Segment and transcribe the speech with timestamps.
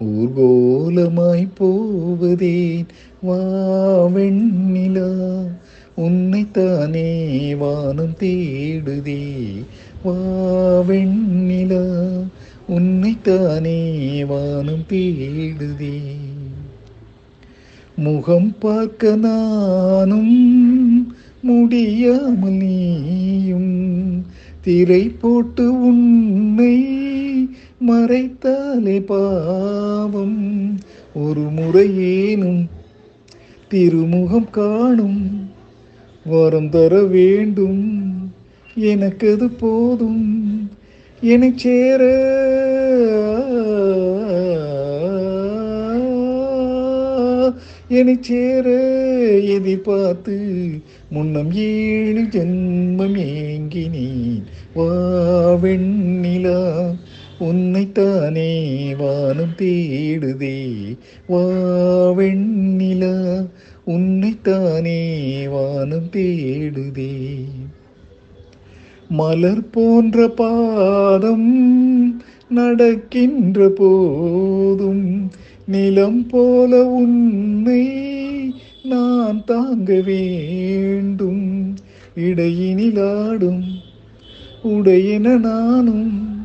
[0.00, 2.86] ஊர்கோலமாய் போவதேன்.
[3.22, 3.38] வா
[4.06, 5.34] வெண்ணிலா
[5.96, 9.24] உன்னைத்தானே வானம் தேடுதே.
[10.02, 10.14] வா
[10.88, 12.10] வெண்ணிலா
[12.68, 16.00] உன்னைத்தானே வானம் தேடுதே.
[17.96, 24.26] முகம் பார்க்க நானும் முடியாமல் நீயும்
[24.60, 26.82] திரை போட்டு உன்னை
[27.88, 30.80] மறைத்தாலே பாவம்.
[31.14, 32.68] ஒரு முறையேனும்
[33.68, 35.54] திருமுகம் காணும்
[36.26, 38.04] வரம் தர வேண்டும்.
[38.74, 40.70] எனக்கு அது போதும்.
[41.20, 42.02] என்னை சேர.
[47.88, 48.70] என்னை சேர.
[49.40, 50.38] எதி பார்த்து
[51.10, 54.42] முன்னம் ஏழு ஜென்மம் ஏங்கினேன்.
[54.76, 56.74] வாவெண்ணிலா
[57.38, 60.55] உன்னைத்தானே வானம் தேடுதே.
[61.28, 63.14] வாவெண்ணிலா
[63.84, 65.00] உன்னைத்தானே
[65.48, 67.14] வானம் தேடுதே.
[69.08, 71.50] மலர் போன்ற பாதம்
[72.48, 75.30] நடக்கின்ற போதும்
[75.66, 77.82] நிலம் போல உன்னை
[78.82, 81.74] நான் தாங்க வேண்டும்.
[82.16, 83.64] இடையினிலாடும்
[84.62, 86.38] உடையென நானும்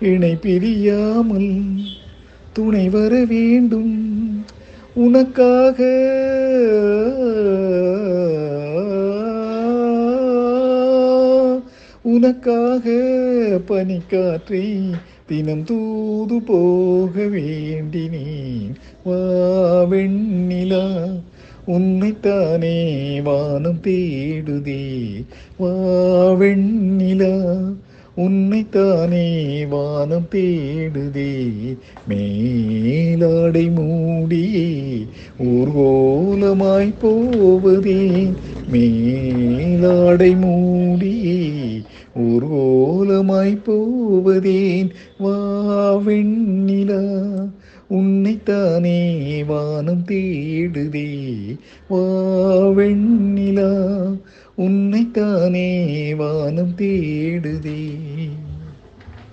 [0.00, 1.52] இணை பிரியாமல்
[2.56, 3.94] துணை வர வேண்டும்.
[4.94, 5.78] உனக்காக
[12.02, 12.90] உனக்காக
[13.68, 14.92] பனிக்காற்றை
[15.26, 18.72] தினம் தூது போக வேண்டினேன்.
[19.04, 19.20] வா
[19.84, 20.86] வெண்ணிலா
[21.66, 22.76] உன்னைத்தானே
[23.20, 25.24] வானம் தேடுதே.
[25.56, 25.68] வா
[26.32, 27.34] வெண்ணிலா
[28.16, 29.24] உன்னைத்தானே
[29.66, 31.32] வானம் தேடுதே
[32.08, 34.62] மேலாடை மூடியே
[35.46, 37.98] ஊர்கோலமாய் போவதே
[38.72, 41.36] மேலாடை மூடியே
[42.20, 45.36] ஊர்கோலமாய் போவதேன் வா
[46.06, 47.02] வெண்ணிலா
[47.90, 48.98] உன்னைத்தானே
[49.44, 51.08] வானம் தேடுதே
[51.90, 52.02] வா
[52.76, 53.70] வெண்ணிலா
[54.56, 57.92] உன்னைத்தானே வானம் தேடுதே.